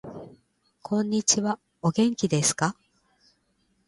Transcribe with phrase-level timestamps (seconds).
[0.81, 1.59] こんにちは。
[1.83, 2.75] お元気ですか。